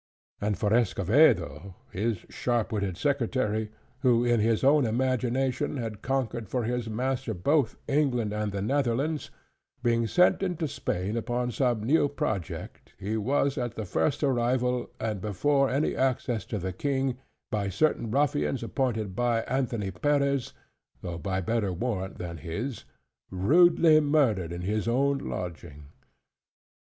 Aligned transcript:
And 0.39 0.57
for 0.57 0.71
Escovedo 0.73 1.75
his 1.91 2.25
sharp 2.27 2.71
witted 2.71 2.97
secretary, 2.97 3.69
who 3.99 4.25
in 4.25 4.39
his 4.39 4.63
own 4.63 4.83
imagination 4.87 5.77
had 5.77 6.01
conquered 6.01 6.49
for 6.49 6.63
his 6.63 6.89
master 6.89 7.35
both 7.35 7.77
England 7.87 8.33
and 8.33 8.51
the 8.51 8.63
Netherlands; 8.63 9.29
being 9.83 10.07
sent 10.07 10.41
into 10.41 10.67
Spain 10.67 11.15
upon 11.15 11.51
some 11.51 11.83
new 11.83 12.09
project, 12.09 12.95
he 12.97 13.15
was 13.15 13.59
at 13.59 13.75
the 13.75 13.85
first 13.85 14.23
arrival, 14.23 14.89
and 14.99 15.21
before 15.21 15.69
any 15.69 15.95
access 15.95 16.45
to 16.45 16.57
the 16.57 16.73
King, 16.73 17.19
by 17.51 17.69
certain 17.69 18.09
ruffians 18.09 18.63
appointed 18.63 19.15
by 19.15 19.41
Anthony 19.41 19.91
Peres 19.91 20.53
(though 21.03 21.19
by 21.19 21.41
better 21.41 21.71
warrant 21.71 22.17
than 22.17 22.37
his) 22.37 22.85
rudely 23.29 23.99
murdered 24.01 24.51
in 24.51 24.61
his 24.61 24.87
own 24.87 25.19
lodging. 25.19 25.89